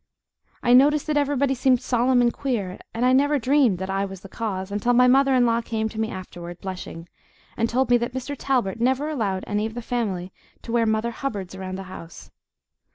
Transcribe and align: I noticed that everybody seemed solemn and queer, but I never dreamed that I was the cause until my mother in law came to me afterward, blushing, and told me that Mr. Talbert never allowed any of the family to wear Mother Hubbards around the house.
I 0.63 0.73
noticed 0.73 1.05
that 1.05 1.15
everybody 1.15 1.53
seemed 1.53 1.79
solemn 1.79 2.23
and 2.23 2.33
queer, 2.33 2.79
but 2.91 3.03
I 3.03 3.13
never 3.13 3.37
dreamed 3.37 3.77
that 3.77 3.89
I 3.91 4.03
was 4.03 4.21
the 4.21 4.29
cause 4.29 4.71
until 4.71 4.93
my 4.93 5.05
mother 5.07 5.35
in 5.35 5.45
law 5.45 5.61
came 5.61 5.89
to 5.89 5.99
me 6.01 6.09
afterward, 6.09 6.59
blushing, 6.59 7.07
and 7.55 7.69
told 7.69 7.91
me 7.91 7.97
that 7.97 8.13
Mr. 8.13 8.35
Talbert 8.35 8.79
never 8.81 9.09
allowed 9.09 9.43
any 9.45 9.67
of 9.67 9.75
the 9.75 9.81
family 9.83 10.33
to 10.63 10.71
wear 10.71 10.87
Mother 10.87 11.11
Hubbards 11.11 11.53
around 11.53 11.75
the 11.77 11.83
house. 11.83 12.31